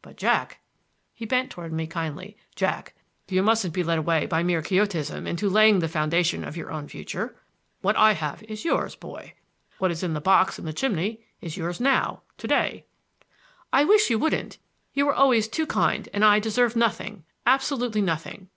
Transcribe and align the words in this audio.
"But, 0.00 0.16
Jack,"—he 0.16 1.26
bent 1.26 1.50
toward 1.50 1.74
me 1.74 1.86
kindly,—"Jack, 1.86 2.94
you 3.28 3.42
mustn't 3.42 3.74
be 3.74 3.84
led 3.84 3.98
away 3.98 4.24
by 4.24 4.38
any 4.40 4.46
mere 4.46 4.62
quixotism 4.62 5.26
into 5.26 5.46
laying 5.50 5.80
the 5.80 5.88
foundation 5.88 6.42
of 6.42 6.56
your 6.56 6.70
own 6.72 6.88
fortune. 6.88 7.34
What 7.82 7.94
I 7.94 8.12
have 8.12 8.42
is 8.44 8.64
yours, 8.64 8.96
boy. 8.96 9.34
What 9.76 9.90
is 9.90 10.02
in 10.02 10.14
the 10.14 10.22
box 10.22 10.58
in 10.58 10.64
the 10.64 10.72
chimney 10.72 11.20
is 11.42 11.58
yours 11.58 11.80
now—to 11.80 12.48
day." 12.48 12.86
"I 13.70 13.84
wish 13.84 14.08
you 14.08 14.18
wouldn't! 14.18 14.56
You 14.94 15.04
were 15.04 15.14
always 15.14 15.48
too 15.48 15.66
kind, 15.66 16.08
and 16.14 16.24
I 16.24 16.38
deserve 16.38 16.74
nothing, 16.74 17.24
absolutely 17.44 18.00
nothing." 18.00 18.48